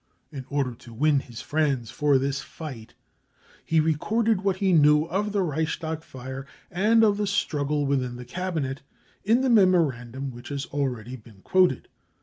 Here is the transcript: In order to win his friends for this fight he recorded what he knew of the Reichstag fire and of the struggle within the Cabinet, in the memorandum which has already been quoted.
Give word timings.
In 0.31 0.47
order 0.49 0.73
to 0.73 0.95
win 0.95 1.19
his 1.19 1.41
friends 1.41 1.91
for 1.91 2.17
this 2.17 2.41
fight 2.41 2.95
he 3.63 3.79
recorded 3.79 4.41
what 4.41 4.55
he 4.55 4.73
knew 4.73 5.03
of 5.05 5.31
the 5.31 5.43
Reichstag 5.43 6.01
fire 6.03 6.47
and 6.71 7.03
of 7.03 7.17
the 7.17 7.27
struggle 7.27 7.85
within 7.85 8.15
the 8.15 8.25
Cabinet, 8.25 8.81
in 9.23 9.41
the 9.41 9.49
memorandum 9.51 10.31
which 10.31 10.49
has 10.49 10.65
already 10.65 11.15
been 11.17 11.43
quoted. 11.43 11.87